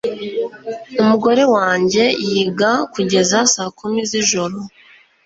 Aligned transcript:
Umugore 1.01 1.43
wanjye 1.55 2.03
yiga 2.27 2.71
kugeza 2.93 3.37
saa 3.53 3.71
kumi 3.77 3.99
z'ijoro. 4.09 4.55